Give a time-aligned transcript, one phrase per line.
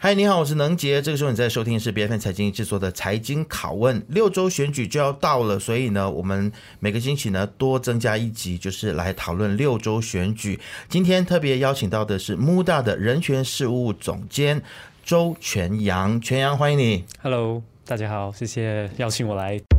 [0.00, 1.02] 嗨，你好，我是能杰。
[1.02, 4.00] 这个时候你在收听的是 B F N 财经制作的财经拷问。
[4.06, 10.60] 六周选举就要到了，所以呢，我们每个星期呢多增加一集，就是来讨论六周选举。
[10.88, 14.62] 今天特别邀请到的是 MUDA 的人权事务总监
[15.04, 17.04] 周全阳，全阳欢迎你。
[17.20, 19.77] Hello，大家好，谢谢邀请我来。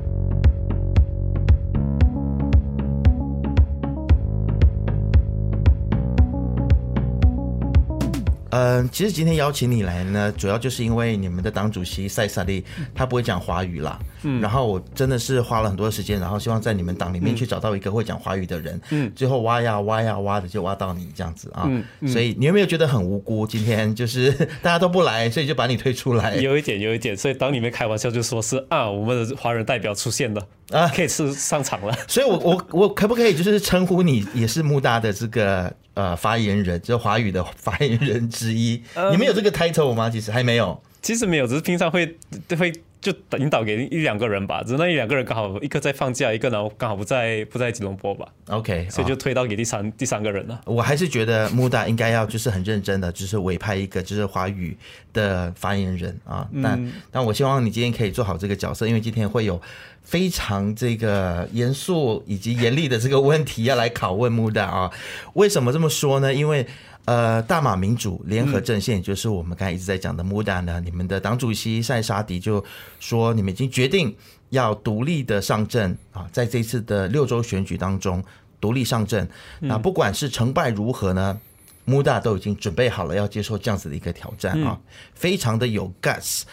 [8.51, 12.63] 嗯，其实今天邀请你来呢，主要就是因为你们的党主席塞萨利
[12.93, 13.99] 他不会讲华语啦。
[14.23, 18.79] 嗯，然后我真的是花了很多时间，然后希望在你们党里面去找到一个会讲华语的人。
[18.89, 21.63] 嗯，最后挖呀挖呀挖的就挖到你这样子啊。
[21.67, 23.47] 嗯，嗯，所以你有没有觉得很无辜？
[23.47, 24.31] 今天就是
[24.61, 26.35] 大家都不来，所以就把你推出来。
[26.35, 27.15] 有一点，有一点。
[27.15, 30.41] 所以党里面开玩笑就说是啊，我们的华人代表出现了
[30.71, 31.97] 啊，可以是上场了。
[32.07, 35.73] 所以我我我可不可以就是称呼你也是 MUDA 的这个？
[35.95, 38.81] 呃，发言人就是华语的发言人之一。
[38.93, 40.09] 嗯、你们有这个 title 吗？
[40.09, 42.17] 其实还没有，其实没有，只是平常会
[42.57, 44.61] 会就引导给一两个人吧。
[44.63, 48.27] 只是那一两个人刚好一个在放假，一个然后刚好不在不在吉隆坡吧。
[48.47, 50.61] OK，所以就推到给第三、哦、第三个人了。
[50.65, 54.77] 我还是觉得 MUDA 应该要就是很认真的，就是委派一个就是华语
[55.13, 56.47] 的发言人啊。
[56.61, 59.61] 但、嗯、但我希望你今天可以做好这个角色，因为今天会有。
[60.01, 64.91] 非常这个严肃以及严厉的这个问题要来拷问 MUDA 啊？
[65.33, 66.33] 为什么这么说呢？
[66.33, 66.65] 因为
[67.05, 72.63] 呃，大马民主联合阵线，也就是我们刚才一直在讲的 MUDA 呢，你们的党主席塞沙迪就
[72.99, 74.15] 说，你们已经决定
[74.49, 78.23] 要独立的上阵啊，在这次的六州选举当中
[78.61, 79.27] 独立上阵。
[79.59, 81.39] 那不管是成败如何呢
[81.87, 84.79] ，MUDA 都已经准备好了要接受这样子的一个挑战啊，
[85.15, 86.43] 非常的有 guts。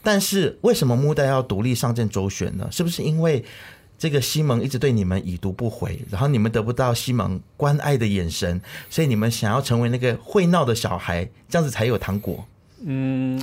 [0.00, 2.68] 但是为什么 MUDA 要独立上阵周选呢？
[2.70, 3.44] 是不是因为
[3.98, 12.46] 这个西蒙一直对你们已读不回，然后你们得不到西蒙关爱的眼神，所以你们想要成为那个会闹的小孩，这样子才有糖果？
[12.84, 13.42] 嗯，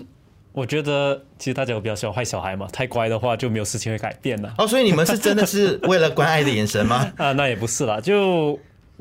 [0.53, 4.53] 我觉得其实大家都比较喜欢坏小孩嘛，太乖的话就没有事情会改变了。
[4.57, 7.11] 哦，所以你们是真的是为了关爱的眼神吗？
[7.17, 8.57] 啊，那也不是啦，就。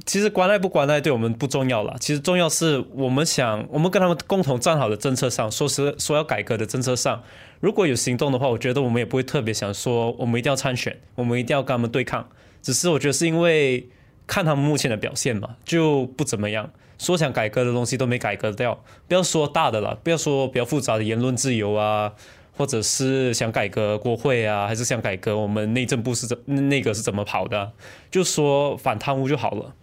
[0.07, 7.23] 其实关爱不关爱对我们不重要了，其实重要是我们想，我们跟他们共同站好的政策上，说是说要改革的政策上，
[7.65, 12.29] 如果有行动的话，我觉得我们也不会特别想说我们一定要参选，我们一定要跟他们对抗。
[12.61, 13.89] 只是我觉得是因为
[14.27, 18.85] 看他们目前的表现嘛，就不怎么样，说想改革的东西都没改革掉。
[19.09, 22.13] 不要说大的了，不要说比较复杂的言论自由啊，
[22.55, 27.73] 或者是想改革国会啊，还是想改革我们内政部是怎那个是怎么跑的，
[28.11, 29.75] 就说反贪污就好了。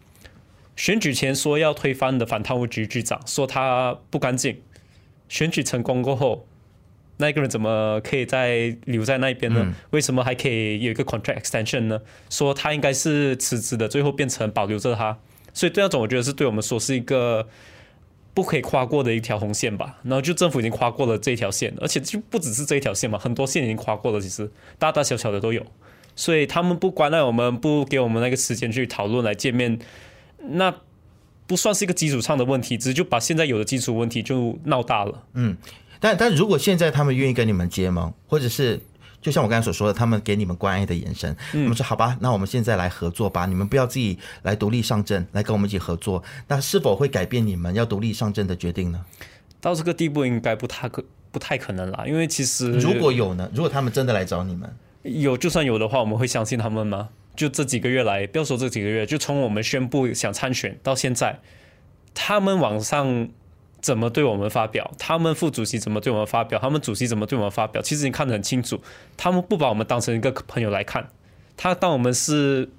[0.75, 4.61] 选举前说要推翻的反贪污局局长说他不干净，
[5.27, 6.45] 选举成功过后，
[7.21, 9.61] 那个人怎么可以再留在那边呢？
[9.63, 12.01] 嗯、为什么还可以有一个 contract extension 呢？
[12.29, 15.17] 说他应该是辞职的，最后变成保留着他，
[15.53, 17.47] 所以对那种我觉得是对我们说是一个
[18.33, 19.99] 不可以跨过的一条红线吧。
[20.03, 25.65] 然后就政府已经跨过了这一条线，而且就不只是这一条线嘛，很多线已经跨过了，其实大大小小的都有。
[26.13, 29.79] 所以他们不关爱我们，不给我们那个时间去讨论来见面。
[30.49, 30.75] 那
[31.47, 35.23] 不算是一个基础上的问题，只是就把现在有的基础问题就闹大了。
[35.33, 35.55] 嗯，
[36.01, 38.77] 但但如果现在他们愿意跟你们结盟，或者是
[39.21, 48.99] 就像我刚才所说的，他们给你们关爱的眼神，嗯、我们说好吧，那我们现在来合作吧，你们不要自己来独立上阵，来跟我们一起合作，那是否会改变你们要独立上阵的决定呢？
[49.61, 54.67] 到这个地步应该不太可不太可能啦，因为其实如果有呢，如果他们真的来找你们，
[55.03, 57.09] 有就算有的话，我们会相信他们吗？
[57.35, 61.39] 就这几个月来，不要说这几个月，就从我们宣布想参选到现在，
[62.13, 63.29] 他们网上
[63.81, 68.79] 怎么对我们发表，他们副主席怎么对我们发表，他们主席怎么对我们发表，其实你看得很清楚，
[69.17, 71.09] 他们不把我们当成一个朋友来看，
[71.57, 72.69] 他当我们是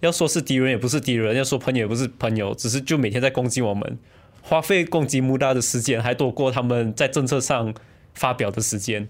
[0.00, 3.98] 要说是敌人也不是敌人，要说朋友也不是朋友，只是就每天在攻击我们，
[4.42, 7.72] 花费攻击穆大的时间还多过他们在政策上
[8.12, 9.08] 发表的时间，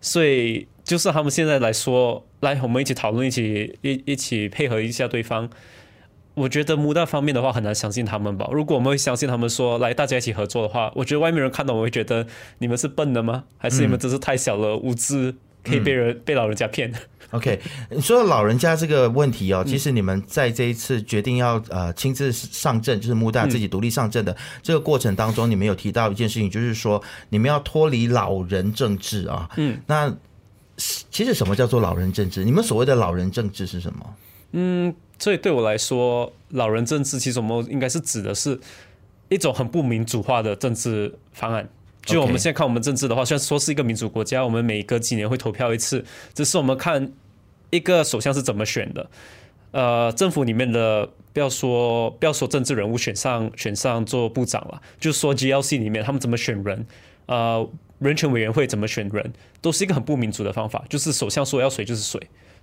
[0.00, 0.66] 所以。
[0.88, 5.50] 就是他们现在来说，来我们一起讨论，一起一一起配合一下对方。
[6.38, 8.48] 我觉得 MUDA 方面的话很难相信他们吧。
[8.52, 12.26] 如果我们会相信他们说来大家一起合作的话，我觉得外面人看到我会觉得
[12.58, 13.44] 你们是笨的吗？
[13.58, 15.34] 还是你们真是太小了，无知，
[15.64, 16.92] 可以被人、嗯、被老人家骗？
[17.32, 17.60] OK，
[17.90, 29.50] 你说到老人家这个问题哦，其实你们在这一次决定要呃亲自上阵，就是 MUDA 自己独立上阵的这个过程当中，你们有提到一件事情，就是说你们要脱离老人政治啊。
[29.56, 30.14] 嗯，那。
[31.10, 32.44] 其实什么叫做老人政治？
[32.44, 34.14] 你们所谓的老人政治是什么？
[34.52, 38.58] 嗯，所以对我来说，老人政治其实我们应该是指的是
[39.28, 41.68] 一种很不民主化的政治方案。
[42.02, 47.12] 就我们现在看我们政治的话，虽然说是一个民主国家，我们每隔几年会投票一次，只是我们看
[47.70, 49.10] 一个首相是怎么选的。
[49.72, 56.86] 呃，政府里面的不要说不要说政治人物选上选上做部长了，就说 GLC 里面他们怎么选人。
[57.26, 57.68] 呃，
[57.98, 62.18] 人权委员会怎么选人，都是一个很不民主的方法，就是首相说要谁就是谁。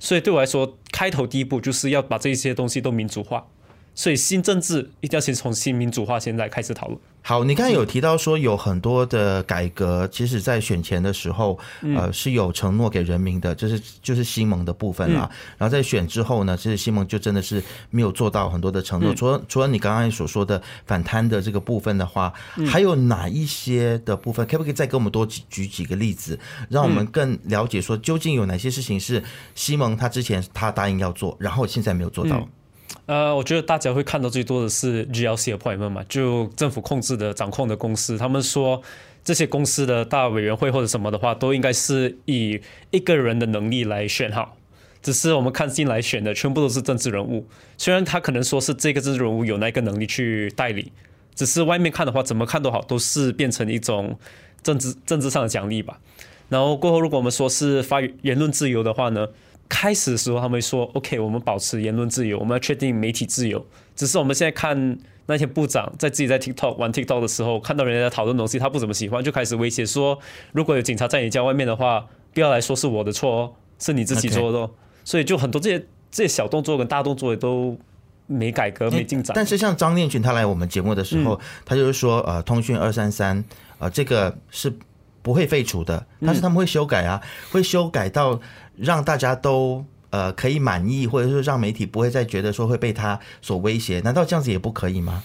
[0.05, 3.47] 所以对我来说，开头第一步就是要把这些东西都民主化。
[3.95, 6.99] 所以新政治一定要先从新民主化现在开始讨论。
[7.21, 11.57] 好，你刚才有提到说有很多的改革，其实在选前的时候，
[11.95, 15.27] 呃，是有承诺给人民的，就是就是西蒙的部分啦。
[15.57, 19.11] 然后在选之后呢，其实西蒙就真的是没有做到很多的承诺。
[19.15, 22.31] 除了除了你刚刚所说的反贪的这个部分的话，
[22.67, 24.45] 还有哪一些的部分？
[24.45, 26.37] 可不可以再给我们多举举几个例子，
[26.69, 29.23] 让我们更了解说究竟有哪些事情是
[29.55, 32.47] 西蒙他之前他答应要做，然后现在没有做到？
[33.05, 38.17] 呃，我觉得大家会看到最多的是 GLC appointment 嘛，就政府控制的、掌控的公司。
[38.17, 38.81] 他们说
[39.23, 42.59] 这些公司的大委员会或者什么的话，都应该是以
[42.89, 44.57] 一个人的能力来选好。
[45.03, 47.45] 只是我们看进来选的全部都是政治人物，
[47.77, 50.91] 虽然他可能说是这个政治人物有那个能力去代理，
[51.35, 54.17] 只是外面看的话，怎么看都好，都是变成一种
[54.63, 55.99] 政治政治上的奖励吧。
[56.49, 59.27] 然后过后，如果我们说是发言论自由的话呢？
[59.67, 63.65] 开始的时候，他们会说：“OK，我们保持言论自由，我们要确定媒体自由。”
[63.95, 70.19] 只是我们现在看那些部长在自己在 TikTok 玩 TikTok 的时候，看到人家在讨论东西，他不怎么喜欢，就开始威胁说
[70.53, 74.69] ：“如果有警察在你家外面的话，不要来说是我的错哦，是你自己做的。” Okay.
[75.03, 75.79] 所以就很多这些
[76.11, 77.77] 这些小动作跟大动作也都
[78.27, 79.33] 没改革、没进展。
[79.35, 83.43] 但是像张念群他来我们节目的时候，嗯、他就是说：“呃，通讯二三三，
[83.79, 84.73] 呃，这个是
[85.21, 88.39] 不会废除的，但是他们会修改啊，嗯、会修改到。”
[88.77, 95.23] 让大家都呃可以满意，或者是让媒体不会再觉得说会被他所威胁，难道这样子也不可以吗？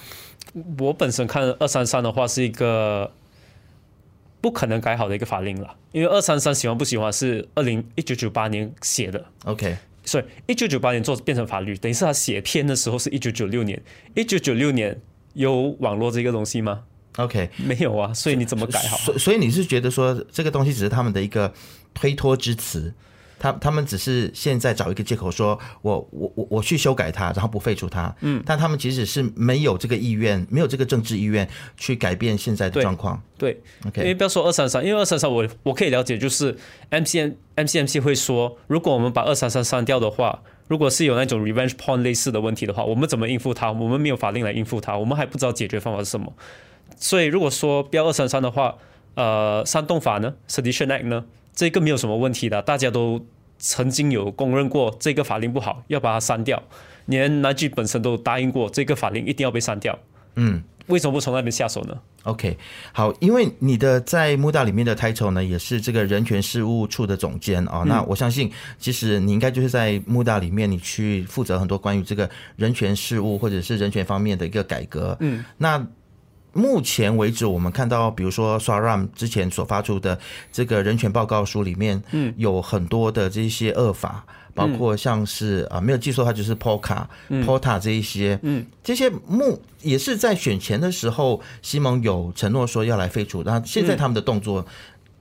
[0.78, 3.12] 我本身看二三三的话是一个
[4.40, 13.80] 不可能改好的一个法令了，因为二三三喜欢不喜欢是二零一九九八年写的，OK，所以一九九八年做变成法律，等于是他写篇的时候是一九九六年，
[14.14, 15.00] 一九九六年
[15.34, 16.82] 有网络这个东西吗
[17.16, 18.96] ？OK，没有啊，所以你怎么改好？
[18.96, 21.52] 所所以你是觉得说这个东西只是他们的一个
[21.94, 22.92] 推脱之词？
[23.40, 28.14] 他他们只是现在找一个借口说我，我我我我去修改它，然后不废除它。
[28.20, 31.48] 嗯，但他们其实是没有这个意愿，没有这个政治意愿
[31.78, 33.20] 去改变现在的状况。
[33.38, 34.02] 对，对，OK。
[34.02, 36.54] 因为不要说二三三，因为二三三我我可以了解，就是
[36.90, 43.72] MCM MCMC 会说，如果我们把二三三删掉的话，如果是有那种 revenge porn 类似的问题的话，我们怎么应付它？
[43.72, 46.30] 我们没有法令来应付它，我们还不知道解决方法是什么。
[46.98, 48.76] 所以如果说标二三三的话，
[49.14, 51.24] 呃，煽动法呢，Sedition Act 呢？
[51.54, 53.24] 这个没有什么问题的，大家都
[53.58, 56.62] 曾经有公认过这个法令不好，要把它删掉。
[57.06, 59.98] 连南极本身都答应过，这个法令一定要被删掉。
[60.36, 62.56] 嗯，为什么不从那边下手呢？OK，
[62.92, 67.84] 好，因为你的在穆大里面的 title 呢，也是这个人权事务处的总监啊、哦。
[67.84, 75.16] 那我相信，其实你应该就是在穆大里面，你去负责很多关于这个人权事务或者是人权方面的一个改革。
[75.20, 75.84] 嗯，那。
[76.52, 80.18] 目前为止，我们看到，比如说 SORAM 之前所发出的
[80.50, 84.24] 这个人权报告书里面，嗯，有很多的这些恶法，
[84.54, 94.66] 包括像是啊，没有记错的话，就是 POKA，POTA 这一些，嗯，这些目也是在选前的时候，西蒙有承诺说要来废除，那现在他们的动作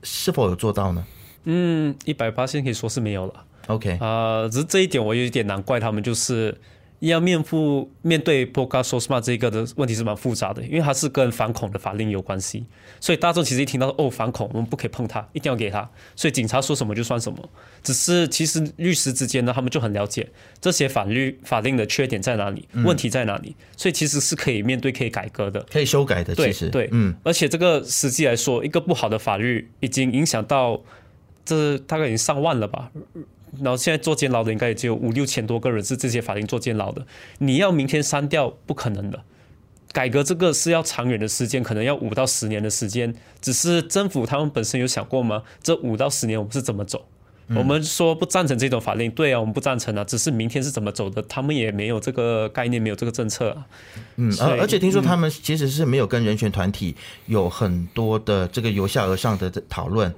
[0.01, 1.05] 是否有做到呢？
[1.43, 3.33] 嗯，一百八千可以说是没有了。
[3.67, 6.57] OK，啊，只是这一点我有一点难怪他们，就是。
[7.07, 12.65] 要面覆面对 POCA SOSMA 这个的问题是蛮复杂的，因为它是跟反恐的法令有关系，
[12.99, 17.49] 所以大众其实一听到哦反恐，我们不可以碰它，一定要给它，所以警察说什么就算什么。
[17.81, 20.29] 只是其实律师之间呢，他们就很了解
[20.59, 26.35] 这些法律法令的缺点在哪里，问题在哪里，所以其实是可以面对、可以改革的，可以修改的。
[26.35, 30.81] 其实对，对，嗯，而且这个实际来说，一个不好的法律已经影响到
[31.45, 32.91] 这大概已经上万了吧。
[33.61, 37.05] 然后现在坐监牢的应该也只有五六千多个人是这些法庭坐监牢的，
[37.39, 39.21] 你要明天删掉不可能的。
[39.91, 43.13] 改革这个是要长远的时间，可能要五到十年的时间。
[43.41, 45.41] 只是政府他们本身有想过吗？
[45.63, 47.03] 这五到十年我们是怎么走？
[47.47, 50.03] 嗯、我们说不赞成这种法令，对啊，我们不赞成啊。
[50.03, 53.65] 只是明天是怎么走的，他们也没有这个概念，没有这个政策啊。
[54.17, 60.13] 嗯，而而且听说他们其实是没有跟人权团体有很多的这个由下而上的讨论，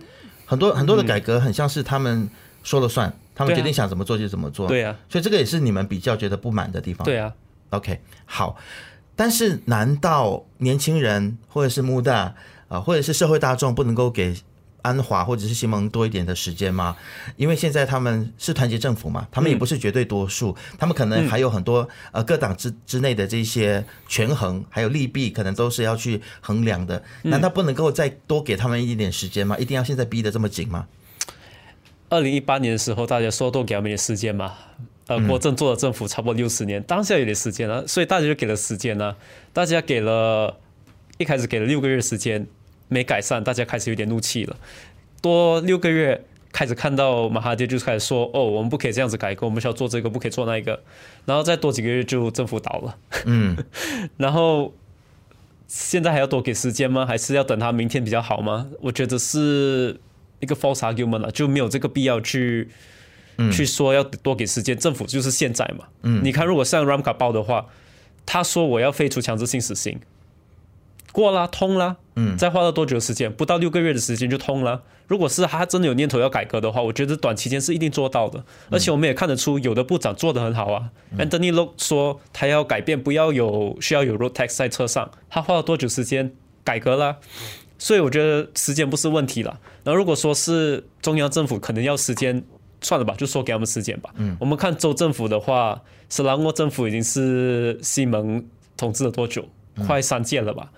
[0.46, 2.30] 很多很多的改革很像是他们
[2.62, 3.14] 说了算。
[3.34, 7.06] 他们决定想怎么做就怎么做，对啊，所以这个也是你们比较觉得不满的地方。
[7.06, 7.34] 对啊
[7.70, 8.58] ，OK，好，
[9.16, 12.36] 但是难道年轻人或者是穆大
[12.68, 14.36] 啊，或者是社会大众不能够给
[14.84, 16.96] 安华或者是西蒙多一点的时间吗？
[17.38, 27.04] 因为现在他们是团结政府嘛，他们也不是绝对多数，嗯、他们可能还有很多呃各党之之内的这些权衡还有利弊，可能都是要去衡量的。
[27.22, 29.56] 难道不能够再多给他们一点点时间吗？
[29.60, 30.88] 一定要现在逼得这么紧吗？
[32.12, 34.54] 二零一八年的时候，大家说多给他们点时间嘛。
[35.08, 39.16] 呃，国政做了政府差不多六十年，当下有点时间了，所以大家就给了时间呢。
[39.54, 40.58] 大家给了，
[41.18, 42.46] 一开始给了六个月时间，
[42.90, 44.58] 没改善，大家开始有点怒气了。
[45.22, 50.82] 多六个月，开始看到马哈迪就开始说：“哦，我们不可以这样子改革，我们需要做这个，不可以做那个。”
[51.26, 52.98] 然后再多几个月，就政府倒了。
[53.26, 53.56] 嗯，
[54.18, 54.74] 然后
[55.68, 57.06] 现在还要多给时间吗？
[57.06, 58.68] 还是要等他明天比较好吗？
[58.82, 60.00] 我觉得是
[60.42, 62.70] 一个 false argument 了，就没有这个必要去、
[63.38, 64.78] 嗯、去说要多给时间。
[64.78, 65.86] 政府就是现在嘛。
[66.04, 67.68] 嗯，你看，如果像 Ramkha 报的话，
[68.26, 70.00] 他说我要废除强制性死刑。
[71.12, 73.32] 过了，通了，嗯，再花了多久的时间？
[73.32, 74.84] 不到六个月的时间就通了。
[75.08, 78.46] 如果是他真的有念头要改革的话，我觉得短期间是一定做到的。
[78.70, 80.90] 而且我们也看得出，有的部长做得很好啊。
[81.12, 86.32] 嗯、Anthony Loke 说他要改变，不要有需要有 road tax 在车上，他花了多久时间
[86.64, 87.18] 改革了？
[87.82, 89.60] 所以我觉得时间不是问题了。
[89.84, 92.44] 然后如果说是中央政府可能要时间，
[92.80, 94.12] 算了吧，就说给他们时间吧。
[94.18, 98.46] 嗯，我们看州政府的话，斯拉沃政府已经是西蒙
[98.78, 99.44] 统治了多久？
[99.88, 100.72] 快三届了吧？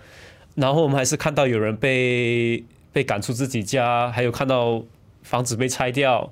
[0.56, 4.82] 然后我们还是看到有人被被赶出自己家，还有看到
[5.24, 6.32] 房子被拆掉，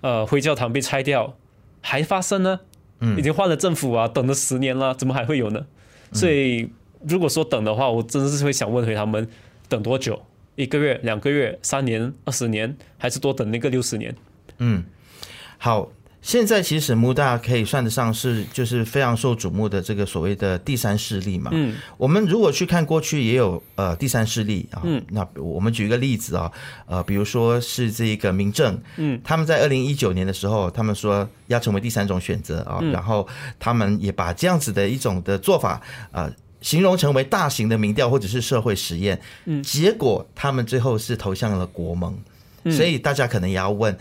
[0.00, 1.36] 呃，灰教堂被拆掉，
[1.80, 2.58] 还发生呢？
[2.98, 5.64] 嗯，已经换了政府啊，等了十年了，怎么还会有呢？
[6.12, 6.68] 所以
[7.06, 9.28] 如果说等的话，我真的是会想问回他们，
[9.68, 10.20] 等多久？
[10.56, 14.14] 一个月、两个月、三年、二十年，还是多等那个六十年？
[14.58, 14.84] 嗯，
[15.56, 15.90] 好。
[16.20, 21.48] 现在其实穆大可以算得上是就是非常受瞩目的这个所谓的第三势力嘛。
[21.54, 24.82] 嗯，我们如果去看过去也有呃第三势力啊。
[24.84, 26.50] 嗯，那我们举一个例子啊，
[26.86, 33.26] 呃，比如说是这个民政，嗯，他们在二零一九年的时候，他们说要成为第三种选择啊，然后
[33.60, 36.28] 他们也把这样子的一种的做法啊
[36.60, 39.20] 形容成为大型的民调或者是社会实验。
[39.44, 42.16] 嗯，结果他们最后是投向了国盟，
[42.70, 43.96] 所以大家可能也要问。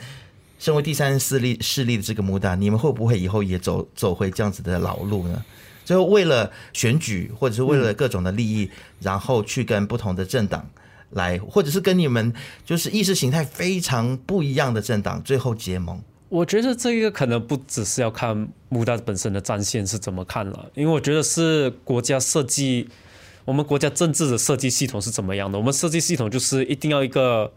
[0.60, 5.46] 身为第三势力势力的这个穆大，你们会不会以后也走走回这样子的老路呢？
[5.86, 8.72] 最后为了选举，或者是为了各种的利益，嗯、
[9.02, 10.68] 然后去跟不同的政党
[11.12, 12.34] 来，或者是跟你们
[12.66, 16.02] 就是意识形态非常不一样的政党最后结盟？
[16.30, 22.88] 我觉得这个可能不只是要看穆大本身的战线是怎么看了，因为我觉得是国家设计，
[23.46, 25.58] 我们国家政治的设计系统是怎么样的？
[25.58, 27.52] 我们设计系统就是一定要一个。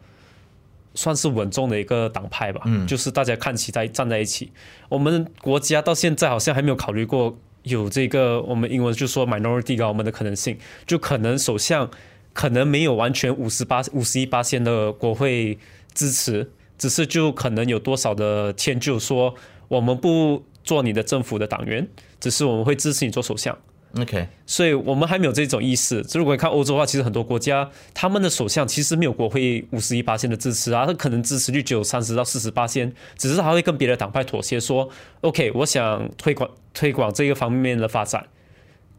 [0.92, 4.50] 算是稳重的一个党派吧，嗯，就是大家看齐在站在一起。
[4.88, 10.58] 我们国家到现在好像还没有考虑过有这个我们英文就说 minority government 的可能性，
[10.88, 11.88] 就可能首相
[12.32, 15.56] 可能没有完全五十八五十一八线的国会
[15.94, 19.34] 支持，只是就可能有多少的迁就说
[19.68, 21.86] 我们不做你的政府的党员，
[22.18, 23.56] 只是我们会支持你做首相。
[23.98, 26.02] OK，所以我们还没有这种意识。
[26.14, 34.88] 如果你看欧洲的话，其实很多国家他们的首相其实没有国会五十一八线的支持啊，他可能支持率只有三十到四十八线，只是他会跟别的党派妥协，说
[35.20, 38.26] OK，我想推广推广这个方面的发展，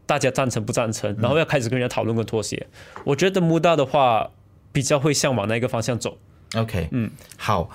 [0.06, 1.16] 大家赞成不赞成？
[1.18, 2.64] 然后要开始跟人家讨论跟妥协。
[2.94, 4.30] 嗯、我觉得穆大的话
[4.72, 6.18] 比较会向往那个方向走。
[6.54, 7.70] OK，嗯，好。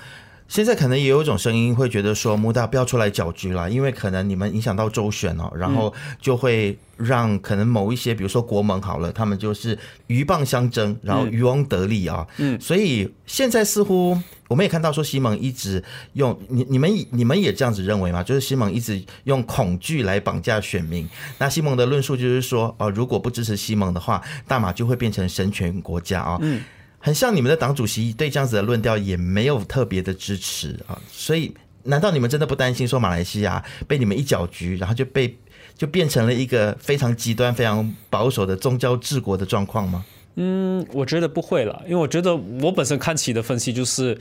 [0.49, 12.25] 现在可能也有一种声音会觉得说，穆大不要出来搅局了，因为可能你们影响到周选哦，然后就会让可能某一些，比如说国盟好了，他们就是鹬蚌相争，然后渔翁得利啊。
[12.37, 14.17] 嗯，所以现在似乎
[14.47, 18.23] 我们也看到说，西蒙一直用你你们你们也这样子认为吗？
[18.23, 21.05] 就是西蒙一直用恐惧来绑架选民。
[21.39, 26.37] 那西蒙的论述就是说，哦，如果不支持西蒙的话，大马就会变成神权国家啊。
[26.41, 26.63] 嗯。
[26.99, 35.37] 很像你们的党主席对这样子的论调也没有特别的支持啊，所以难道你们真的不担心说马来西亚被你们一搅局，然后就被
[35.77, 40.03] 就变成了一个非常极端、非常保守的宗教治国的状况吗？
[40.35, 44.17] 嗯，我觉得不会了，因为我觉得我本身看起的分析就是，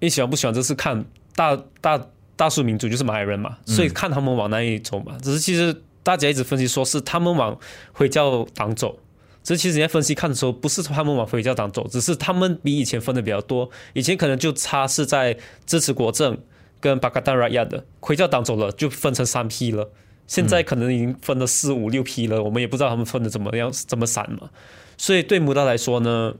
[0.00, 1.04] 你喜欢不喜欢，这是看
[1.34, 2.06] 大大
[2.36, 5.16] 大数民族就是马来人嘛，所以看他们往哪里走嘛。
[5.22, 7.58] 只是其实大家一直分析说是他们往
[7.92, 8.98] 回教党走。
[9.48, 13.70] 这其实你在分析看的时候，不是他们往回教党走，只是他们比以前分的比较多。
[13.94, 16.36] 以前可能就差是在支持国政
[16.80, 19.90] 跟巴卡达拉亚的回教党走了，就分成三批了。
[20.26, 24.50] 现在可能已经分了四五六批了，我们也不知道他们分的怎么样，怎么散嘛。
[24.98, 26.34] 所以对穆大来说呢，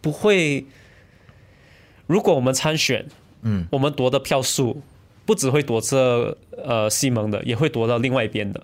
[0.00, 0.66] 不会。
[2.06, 3.06] 如果我们参选，
[3.42, 4.82] 嗯，我们夺的票数
[5.26, 8.62] 不只会夺这呃西蒙的，也会夺到另外一边的。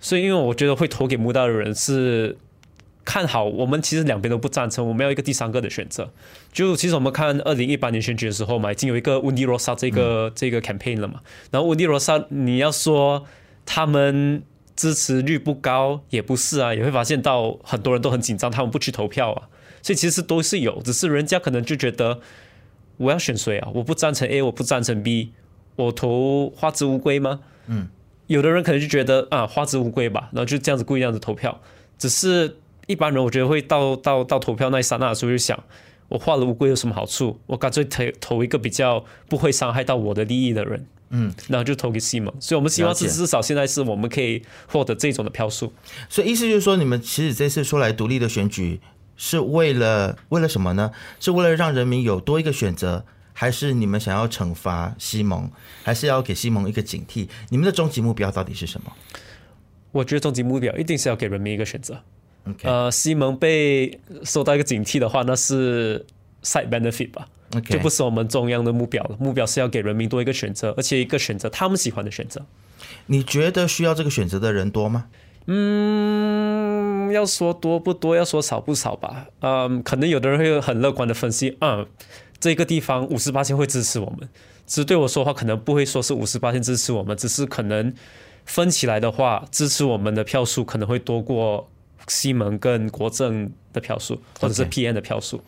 [0.00, 2.36] 所以，因为我觉得会投给穆大的人是。
[3.04, 6.08] 看好我们，其实两边都不赞成，我们要一个第三个的选择。
[6.52, 11.20] 就其实我们看二零一八年选举的时候嘛，已经有一个 Undi Rosak 这个、嗯、这个 campaign 了嘛。
[11.50, 13.24] 然后 Undi Rosak 你要说
[13.66, 14.42] 他们
[14.76, 19.48] 支持率不高，也不是啊，也会发现到很多人都很紧张，他们不去投票啊。
[19.82, 22.20] 所以其实都是有，只是人家可能就觉得
[22.98, 23.68] 我要选谁啊？
[23.74, 25.32] 我不赞成 A，我不赞成 B，
[25.74, 27.40] 我投花之乌龟吗？
[27.66, 27.88] 嗯，
[28.28, 31.60] 有的人可能就觉得啊，花之乌龟吧，然后就这样子故意这样子投票，
[31.98, 32.58] 只是。
[32.92, 35.58] 一般人我觉得会到到到投票那一刹那的时候就想，
[36.08, 37.40] 我画了乌龟有什么好处？
[37.46, 40.86] 我干脆投投一个比较不会伤害到我的利益的人。
[41.14, 45.70] 嗯，然后就投给西蒙，所以我们希望是至少现在是我们可以获得这种的票数。
[46.08, 48.80] 所以意思就是说，你们其实这次出来独立的选举
[49.18, 50.90] 是为了为了什么呢？
[51.20, 55.50] 是为了让人民有多一个选择，还是你们想要惩罚西蒙，
[55.82, 57.28] 还是要给西蒙一个警惕？
[57.50, 58.90] 你们的终极目标到底是什么？
[59.90, 62.02] 我觉得终极目标一定是要给人民一个选择。
[62.62, 66.04] 呃，西蒙被受到一个警惕的话，那是
[66.42, 67.26] side benefit 吧。
[67.68, 69.16] 就不是我们中央的目标了。
[69.20, 72.46] 目标是要给人民多一个选择，而且一个选择他们喜欢的选择。
[73.06, 75.06] 你觉得需要这个选择的人多吗？
[75.46, 79.26] 嗯，要说多不多，要说少不少吧。
[79.40, 81.86] 嗯，可能有的人会很乐观的分析，嗯，
[82.40, 84.28] 这个地方五十八线会支持我们。
[84.66, 87.92] 只是对我说的话，可能不会说是五十八线支持我们，只是可能
[88.46, 91.68] 分起来的话，支持我们的票数可能会多过
[92.08, 95.42] 西蒙跟国政的票数，或者是 PN 的票数。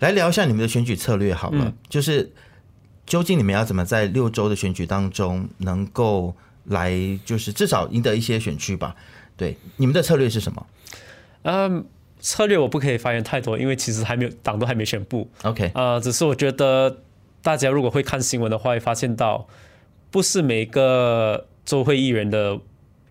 [0.00, 2.32] 来聊一下你们的选举策略好了，嗯、就是
[3.06, 6.34] 究竟你们要怎么在六周的选举当中能够
[6.64, 6.92] 来，
[7.24, 8.96] 就是至少赢得一些选区吧？
[9.36, 10.66] 对，你们的策略是什么？
[11.42, 11.84] 嗯，
[12.18, 15.30] 策略我不可以发言太多，因为其实还没有党都还没宣布。
[15.42, 17.02] OK，呃，只是我觉得
[17.42, 19.46] 大家如果会看新闻的话，会发现到
[20.10, 22.58] 不是每个州会议员的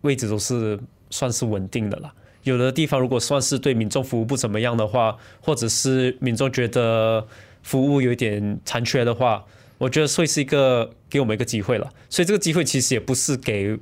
[0.02, 0.78] 位置都是
[1.10, 2.14] 算是稳定的啦。
[2.46, 7.28] 有的地方如果算是对民众服务不怎么样的话，或者是民众觉得
[7.62, 9.44] 服务有一点残缺的话，
[9.80, 11.92] 我觉得会是一个给我们一个机会了。
[12.10, 13.78] 所以这个机会其实也不是给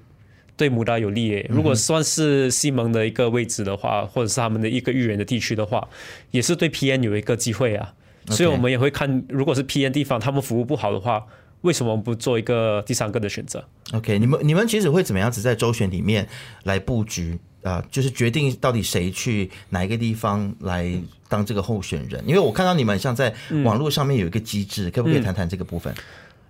[0.56, 1.46] 对穆达有利诶。
[1.50, 5.88] 如果算是西蒙的一个位置的话，或者是他们的一个预言的地区的话，
[6.32, 7.94] 也是对 PN 有一个机会啊。
[8.28, 11.26] 所以我们也会看，如果是 PN 地方他们服务不好的话，
[11.64, 16.26] 为什么不做一个第三个的选择？OK，你们你们其实会怎么样子在周选里面
[16.64, 17.38] 来布局？
[17.64, 20.86] 啊、呃，就是决定到底谁去哪一个地方来
[21.30, 25.94] 当这个候选人，因为我看到你们像在网络上面有一个机制，嗯、可不可以谈谈这个部分？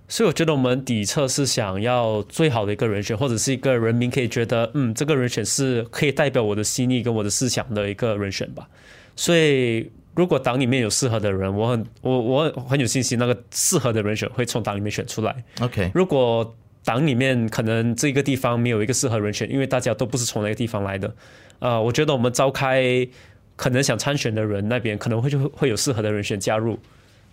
[0.07, 8.67] 所以我觉得我们底侧是想要最好的一个人选，或者是一个人民可以觉得，嗯，这个人选是可以代表我的心意跟我的思想的一个人选吧。
[9.15, 15.35] 所以如果党里面有适合的人，我很我我很有信心，那个适合的人选会从党里面选出来。
[15.61, 21.13] OK，如果党里面可能这个地方没有一个适合人选，因为大家都不是从那个地方来的。
[21.59, 23.07] 呃，我觉得我们召开
[23.55, 26.77] 可能想参选的人那边可能会就会有适合的人选加入，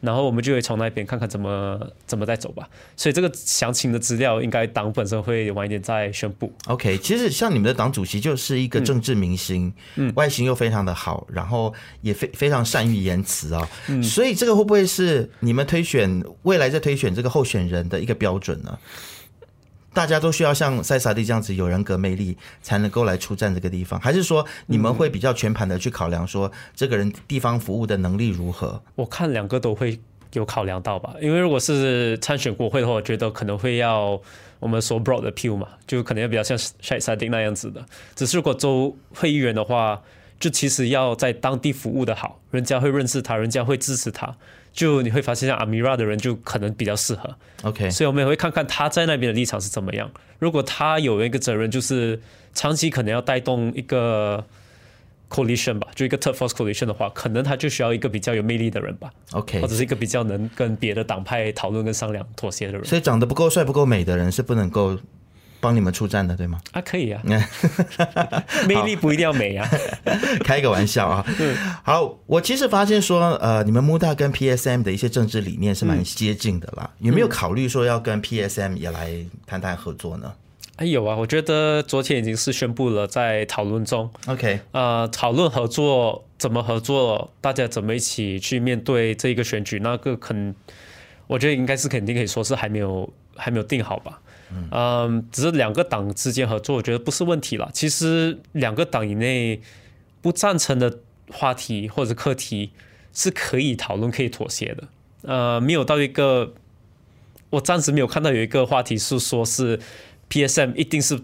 [0.00, 2.68] 然后我们就会从那边看看怎么怎么再走吧。
[2.96, 6.52] 所以这个详情的资料应该党本身会晚一点再宣布。
[6.66, 18.78] OK，其实像你们的党主席就是一个政治明星，嗯，外形又非常的好，然后也非非常善于言辞啊、哦，嗯，所以这个会不会是你们推选未来在推选这个候选人的一个标准呢？
[19.92, 28.82] 大家都需要像塞萨蒂这样子有人格魅力，才能够来出战这个地方，还是说你们会比较全盘的去考量，说这个人地方服务的能力如何？
[28.94, 29.98] 我看两个都会
[30.34, 34.20] 有考量到吧，因为如果是参选国会的话，我觉得可能会要
[34.60, 37.84] 我们所 broad appeal 嘛，就可能要比较像塞萨蒂那样子的。
[38.14, 40.00] 只是如果州会议员的话，
[40.40, 44.34] 就其实要在当地服务的好，人家会认识他，人家会支持他。
[44.72, 47.36] 就你会发现，像阿米拉的人就可能比较适合。
[47.64, 50.10] OK，所以我们也会看看他在那边的立场是怎么样。
[50.38, 52.20] 如果他有一个责任，就是
[52.54, 54.42] 长期可能要带动一个
[55.28, 59.10] coalition 吧，就一个 third force coalition 的话，可能他就需要一个比较有魅力的人吧。
[59.32, 62.84] OK，或者是一个比较能跟别的党派讨论跟商量妥协的人。
[62.84, 64.96] 所以长得不够帅、不够美的人是不能够。
[65.60, 66.58] 帮你们出战的，对吗？
[66.72, 67.22] 啊，可以啊，
[68.66, 69.68] 魅力不一定要美啊，
[70.44, 71.24] 开个玩笑啊。
[71.38, 76.90] 嗯好，我其实发现说，呃，你们穆大跟 PSM 的一些政治理念是蛮接近的啦。
[76.98, 79.12] 嗯、有没有考虑说要跟 PSM 也来
[79.46, 80.32] 谈谈合作呢？
[80.76, 84.10] 哎，有啊，我觉得昨天已经是宣布了，在讨论中。
[84.26, 90.54] OK，呃，讨论合作怎么合作，大家怎么一起去面对这一个选举，那个肯，
[91.26, 94.18] 我觉得应该是肯定可以说是还没有还没有定好吧。
[94.70, 97.70] 嗯，只是两个党之间合作，我觉得不是问题了。
[97.72, 99.60] 其实两个党以内
[100.20, 100.98] 不赞成的
[101.30, 102.70] 话题或者课题
[103.12, 104.88] 是可以讨论、可以妥协的。
[105.22, 106.54] 呃，没有到一个，
[107.50, 109.78] 我暂时没有看到有一个话题是说是
[110.28, 111.20] PSM 一定是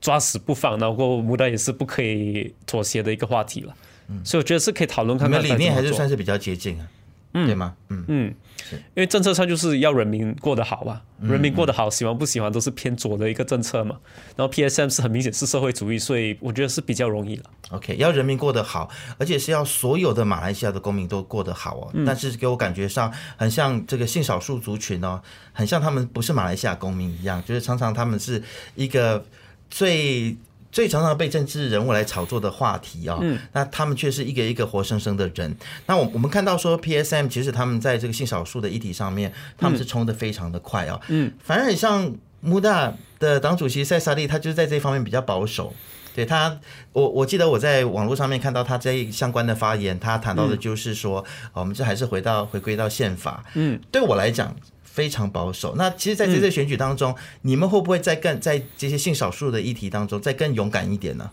[0.00, 3.74] 抓死不放，然后穆大也是不可以妥协的一个话题了。
[4.08, 5.42] 嗯，所以我觉得是可以讨论看看。
[5.42, 6.86] 理念还是算是比较接近啊。
[7.34, 7.74] 嗯，对吗？
[7.90, 8.34] 嗯嗯，
[8.94, 13.96] 因为政策上就是要人民过得好吧，人民过得好，喜欢不喜欢都是偏左的一个政策嘛。
[14.34, 17.44] 然后 PSM 是很明显是社会主义，所以我觉得是比较容易了。
[17.70, 18.88] OK，要人民过得好，
[19.18, 21.92] 而且是要所有的马来西亚的公民都过得好哦。
[22.06, 25.20] 但是给我感觉上很像这个性少数族群哦，
[25.52, 28.42] 很像他们不是马来西亚公民一样，就是常常他们是
[28.74, 29.24] 一个
[29.70, 30.36] 最。
[30.70, 35.56] 最常常被政治人物来炒作的话题啊、哦，嗯，那他们却是一个一个活生生的人。
[35.86, 45.74] 那我我们看到说，PSM 其实他们在这个性少数的议题上面，他们是冲得非常的快啊、哦，嗯，反而很像穆大的党主席塞萨利，他就是在这方面比较保守。
[46.14, 46.58] 对他，
[46.92, 53.44] 我我记得我在网络上面看到他这相关的发言，他谈到的就是说，嗯、我们这还是回到回归到宪法。
[53.54, 54.52] 嗯，对我来讲
[54.98, 55.76] 非常保守。
[55.76, 61.30] 那其实，在这次选举当中，嗯、你们会不会再更在这些性少数的议题当中再更勇敢一点呢？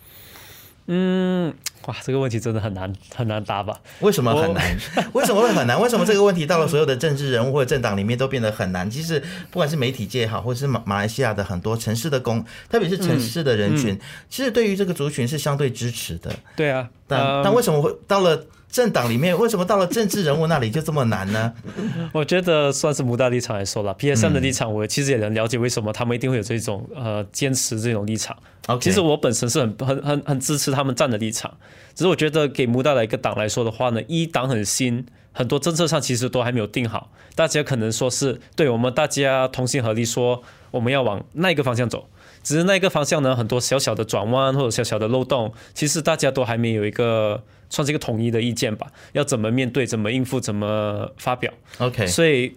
[0.85, 1.51] 嗯。
[1.87, 3.79] 哇，这个问题真的很难很难答吧？
[3.99, 4.77] 为什么很难？
[5.13, 5.79] 为什么会很难？
[5.79, 8.89] 为什么这个问题到了所有的政治人物或者政党里面都变得很难？
[8.89, 9.19] 其实
[9.51, 16.35] 不管是媒体界也好，或者是马马来西亚的很多城市的公，特别是城市的人群，嗯嗯、其实对于这个族群是相对支持的。
[16.55, 18.45] 对啊，但、嗯、但为什么会到了？
[18.69, 21.53] 政党里面为什么到了政治人物那里就这么难呢？
[22.11, 28.35] 我觉得算是穆大立场来说了，PSM 的立场我其实也能了解为什么他们一定会有这种呃坚持这种立场。
[28.81, 31.55] 其实我本身是很很很很支持他们站的立场，
[31.93, 42.09] 只是我觉得给穆大的一个党来说的话呢，一党很新，很多政策上其实都还没有定好，大家可能说是对我们大家同心合力说我们要往那一个方向走，
[42.45, 47.43] 只是那个方向呢，很多小小的转弯或者小小的漏洞，其实大家都还没有一个。
[47.67, 51.51] 算是一个统一的意见吧，要怎么面对，怎么应付，怎么发表。
[51.79, 52.55] OK，所以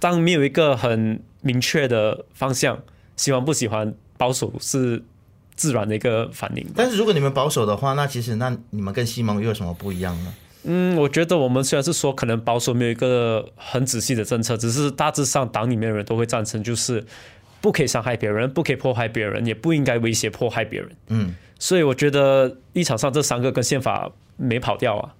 [0.00, 2.76] 当没有一个很明确的方向，
[3.16, 5.00] 喜欢不喜欢保守是
[5.54, 6.66] 自然的一个反应。
[6.74, 10.34] 但是如果你们保守的话，那其实那你们跟西蒙又有什么不一样呢？
[10.64, 17.02] 嗯，我觉得我们虽然是说可能保守没有一个很仔细的政策，只是大致上党里面的人都会赞成，就是
[17.60, 20.90] 不可以伤害别人，不可以迫害别人，也不应该威胁迫害别人。
[21.08, 24.12] 嗯，所以我觉得立场上这三个跟宪法。
[24.40, 25.16] 没跑掉啊，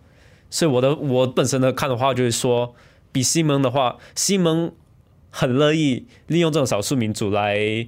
[0.48, 2.72] 所以我的我本身的看的话就是说，
[3.10, 4.70] 比西蒙的话，西蒙
[5.28, 7.84] 很乐意利用这种少数民族来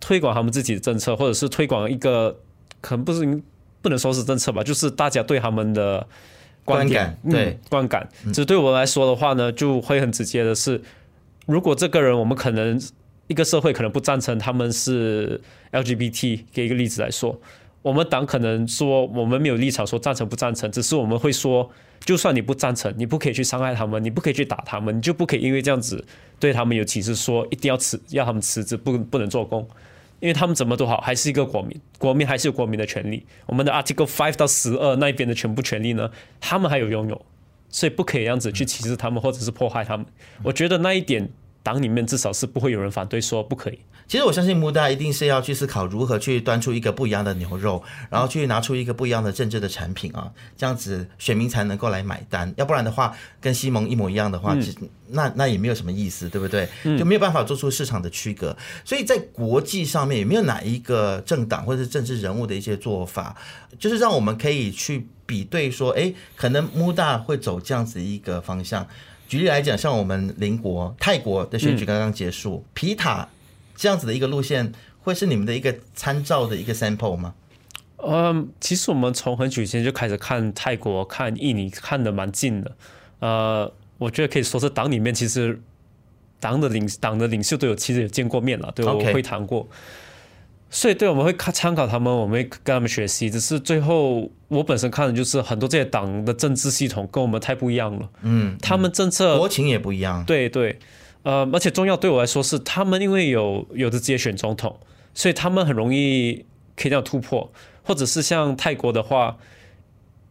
[0.00, 2.40] 推广他们自己的政策，或者是推广一个
[2.82, 3.42] 可能不是
[3.80, 6.06] 不能说是政策吧，就是大家对他们的
[6.62, 8.06] 观点对、嗯、观感。
[8.34, 10.82] 只对我来说的话呢，就会很直接的是，
[11.46, 12.78] 如果这个人我们可能
[13.30, 15.40] 一个社会可能不赞成他们是
[15.70, 17.40] LGBT，给一个例子来说。
[17.80, 26.04] 我们党可能说我们没有立场说赞成不赞成，只是我们会说，就算你不赞成，你不可以去伤害他们，你不可以去打他们，你就不可以因为这样子
[26.40, 29.64] 对他们有歧视，说一定要辞要他们辞职，不不能做工，
[30.18, 33.24] 因为他们怎么都好，还是一个国民，国民还是有国民的权利。
[33.46, 37.24] 我们的 Article Five 到十二那一边的全部权利呢，他们还有拥有，
[37.68, 40.04] 所以不可以这样子去歧视他们或者是迫害他们。
[40.42, 41.30] 我觉得那一点
[41.62, 43.78] 党里面至少是不会有人反对说不可以。
[44.08, 52.52] 其实我相信穆大一定是要去思考如何去端出一个不一样的牛肉，然后去拿出一个不一样的政治的产品啊，这样子选民才能够来买单。
[52.56, 54.56] 要不然的话，跟西蒙一模一样的话，
[55.06, 56.68] 那那也没有什么意思，对不对？
[56.98, 58.56] 就没有办法做出市场的区隔。
[58.84, 63.36] 所以在国际上面，有没有哪一个政党或者是政治人物的一些做法，
[63.78, 68.84] 就是让我们可以去比对说，哎，可能穆大会走这样子一个方向。
[69.30, 73.28] 举例来讲，像我们邻国泰国的选举刚刚结束，皮塔。
[73.76, 77.32] 这样子的一个路线会是你们的一个参照的一个 sample 吗？
[77.98, 82.76] 嗯，其实我们从很久以前就开始看泰国、看印尼，看的蛮近的。
[83.20, 85.60] 呃，我觉得可以说是党里面其实
[86.40, 89.62] 党的领党的领袖都有其实有见过面了，都有会谈过。
[89.62, 89.68] Okay.
[90.70, 93.28] 所以对，我们会看参考他们，我们会跟他们学习。
[93.28, 98.08] 只是最后我本身看的就是很多这些党的政治系统跟我们太不一样了。
[98.22, 100.24] 嗯，他们政策国情也不一样。
[100.24, 100.78] 对对。
[101.22, 104.78] 呃，而且重要对我来说是，他们因为有有的直接选总统，
[105.12, 107.52] 所以他们很容易可以这样突破，
[107.82, 109.36] 或者是像泰国的话，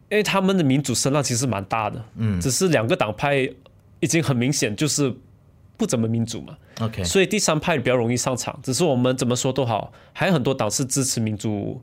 [0.08, 3.48] 因为他们的民主声浪其实蛮大的，嗯，只是两个党派
[4.00, 5.14] 已经很明显就是
[5.80, 8.60] 不怎么民主嘛，OK，所以第三派比较容易上场。
[8.62, 11.80] 只是我们怎么说都好，还有很多党是支持民主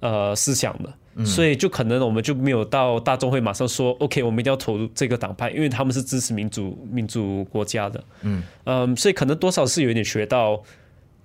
[0.00, 1.24] 呃思想的。
[1.24, 8.04] 所以就可能我们就没有到大众会马上说，OK，我们一定要投入这个党派，因为他们是支持民主民主国家的。
[8.22, 10.62] 嗯嗯，所以可能多少是有一点学到，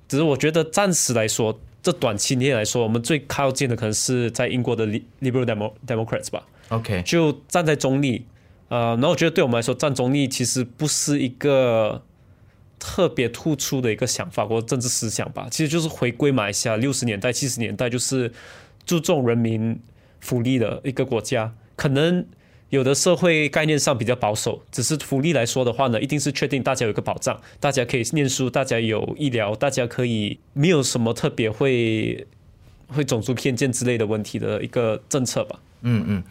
[0.08, 4.88] 只是我觉得暂时来说，这短期内来说，我们最靠近的可能是在英国的
[5.22, 6.44] Liberal Democrats 吧。
[6.70, 8.26] OK，就站在中立。
[8.70, 12.04] 呃，然后我觉得对我们来说，站中立其实不是一个
[12.80, 18.32] 特别突出的一个想法或政治思想吧，其实就是回归马来西亚六十年代七十年代就是。
[18.88, 19.80] 注重人民
[20.20, 22.24] 福利的一个国家，可能
[22.70, 32.28] 有的社会概念上比较保守，只是福利来说的话呢，一定是确定大家有一个保障，大家可以念书，大家有医疗，大家可以没有什么特别会
[32.90, 35.60] 会种族偏见之类的问题的一个政策吧。
[35.82, 36.24] 嗯嗯。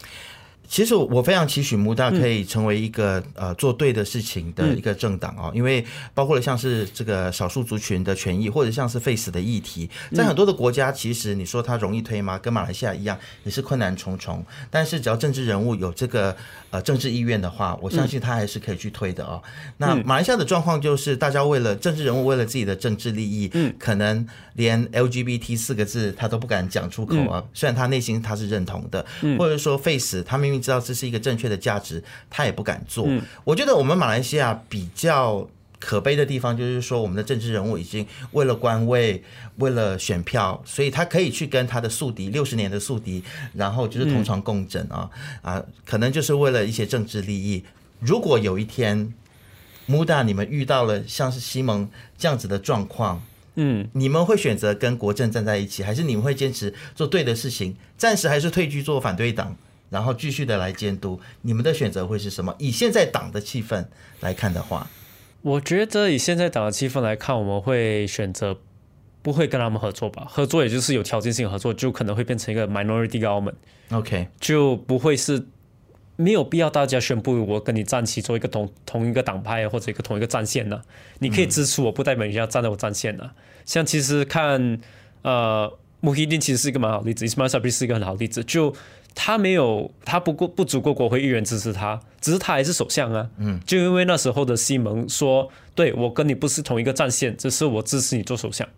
[0.74, 5.84] 其实我非常期许穆大可以成为一个、嗯、呃做对的事情的一个政党啊，因为
[6.14, 12.36] 包括了像是这个少数族群的权益，或者像是 face 的议题，在很多的国家，其实你说它容易推吗？
[12.36, 14.44] 跟马来西亚一样，也是困难重重。
[14.68, 16.36] 但是只要政治人物有这个
[16.70, 19.40] 呃政治意愿的话，我相信他还是可以去推的哦。
[19.76, 27.44] 那马来西亚的状况就是，大家为了政治人物，为了自己的政治利益，嗯可能连 LGBT 四个字他都不敢讲出口啊。
[27.54, 29.06] 虽然他内心他是认同的，
[29.38, 30.63] 或者说 face 他明明。
[30.64, 33.06] 知道这是一个正确的价值，他也不敢做。
[33.44, 35.46] 我觉得我们马来西亚比较
[35.78, 39.22] 可悲的地方，就是说我们的政治人物已经为了官位、
[39.56, 43.22] 为了选票，所以他可以去跟他的宿敌六十年的宿敌，
[43.52, 45.10] 然后就是同床共枕啊
[45.42, 47.62] 啊，可能就是为了一些政治利益。
[48.00, 49.12] 如果有一天
[49.84, 53.22] 穆大你们遇到了像是西蒙这样子的状况，
[53.56, 59.54] 嗯，你们会选择跟国政站在一起，还是你们会坚持做对的事情，暂时还是退居做反对党？
[59.94, 62.52] 然后继续的来监督，你们的选择会是什么？
[62.58, 63.86] 以现在党的气氛
[64.18, 64.90] 来看的话，
[65.40, 68.58] 我觉得以现在党的气氛来看，我们会选择
[69.22, 70.26] 不会跟他们合作吧。
[70.28, 73.54] 合作也就是有条件性合作，就可能会变成一个 minority government。
[73.90, 75.46] OK，就不会是
[76.16, 80.82] 没有必要大家宣布我跟你站起做一个同同一个党派或者一个同一个战线呢。
[81.20, 83.30] 你可以支持我，不代表你要站在我战线呢。
[83.64, 84.80] 像其实看
[85.22, 88.74] 呃穆希丁其实是一个蛮好例子，Ismail Sabri 是一个很好例子，就。
[89.14, 93.30] 他没有，他不过不足过国会议员支持他，只是他还是首相啊。
[93.38, 98.68] 嗯，就因为那时候的西蒙说，对，我跟你不是同一个战线，只是我支持你做首相。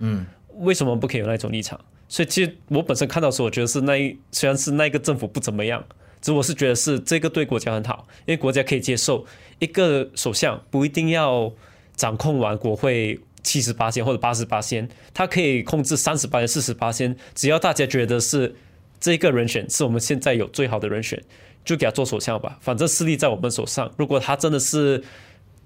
[0.00, 0.26] 嗯，
[0.58, 1.80] 为什么不可以有那种立场？
[2.08, 5.82] 所以其实我本身看到的时候，我觉得是那一虽然是那个政府不怎么样，
[6.20, 9.24] 只是我是觉得是这个对国家很好，因为国家可以接受
[9.58, 11.50] 一个首相不一定要
[11.96, 18.54] 掌控完国会七十八仙或者八十八仙，他可以控制三十八仙、四十八仙，只要大家觉得是。
[19.00, 21.22] 这个人选是我们现在有最好的人选，
[21.64, 22.58] 就给他做首相吧。
[22.60, 23.90] 反正势力在我们手上。
[23.96, 25.02] 如果他真的是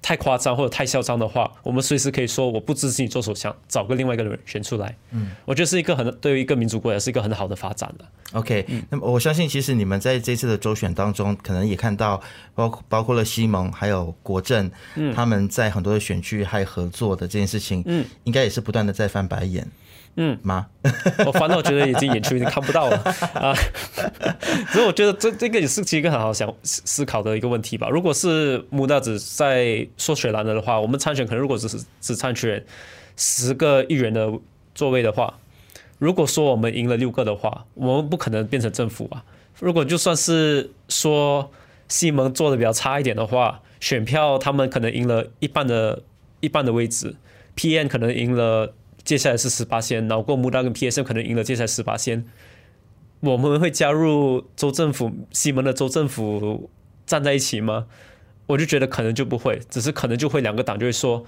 [0.03, 4.97] 太夸张或者太嚣张的话，我们随时可以说我不支持你做首相，找个另外一个人选出来。
[5.11, 8.05] 嗯，我觉得是一个很对于一个民主国家是一个很好的发展的。
[8.33, 12.21] OK，那么我相信其实你们在这次的周选当中，可能也看到
[12.55, 19.69] 包括包括了西蒙还有国政，嗯，他们在很多的选区还合作的这件事情，嗯，应该也是不断的在翻白眼。
[20.17, 20.67] 嗯吗？
[21.25, 22.97] 我反倒觉得已经眼球已经看不到了
[23.35, 23.55] 啊！
[24.73, 27.89] 所以我觉得这这个也是其实一个很好想思考的一个问题吧。
[27.89, 32.63] 如果是穆大只在说雪兰的的话，我们参选可能如果只是只参选
[33.17, 34.31] 十个议员的
[34.75, 35.39] 座位的话，
[35.99, 39.25] 如果说我们赢了六个的话，我们不可能变成政府啊。
[39.61, 41.51] 如果就算是说
[41.89, 46.03] 西蒙做的比较差一点的话，选票他们可能赢了一半的
[46.41, 47.15] 一半的位置
[47.55, 48.75] ，P N 可能赢了。
[49.05, 52.25] 接下来是十八仙，然后过穆大跟 PSM 可能赢了接下来十八仙，
[53.21, 56.71] 我们会加入州政府西蒙的州政府
[57.07, 57.87] 站在一起吗？
[58.47, 61.25] 我就觉得可能就不会，只是可能就会两个党就会说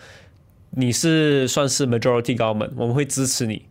[0.71, 3.67] 你是算是 majority government，我们会支持你，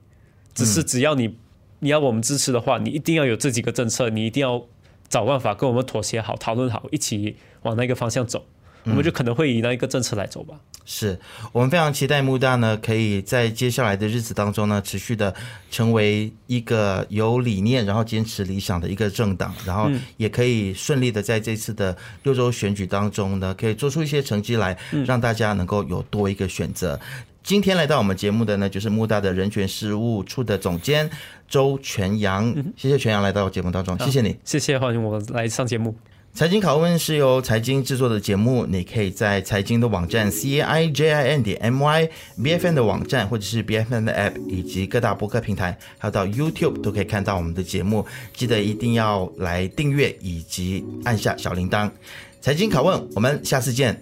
[0.54, 1.38] 只是只要你
[1.80, 4.66] 你要我们支持的话，你一定要有这几个政策，你一定要
[5.10, 8.46] 找办法跟我们妥协好，讨论好，一起往那个方向走。
[8.84, 10.60] 我们就可能会以那一个政策来走吧。
[10.94, 11.18] 是。
[11.54, 15.34] 我们非常期待穆大呢，可以在接下来的日子当中呢，持续的
[15.70, 27.00] 成为一个有理念，然后坚持理想的一个政党，然后也可以顺利的在这次的六州选举当中呢，可以做出一些成绩来，让大家能够有多一个选择。
[27.42, 31.10] 今天来到我们节目的呢，就是穆大的人权事务处的总监
[31.48, 35.96] 周全阳，谢谢全阳来到节目当中，谢谢你，谢谢欢迎我来上节目。
[36.34, 42.10] 财经拷问是由财经制作的节目，你可以在财经的网站 c a i j i n 点 m y
[42.42, 48.04] b f n 的网站，或者是 b f n 的 app，以及各大播客平台，还有到 YouTube 都可以看到我们的节目。
[48.34, 51.92] 记得一定要来订阅以及按下小铃铛。
[52.40, 54.02] 财经拷问，我们下次见。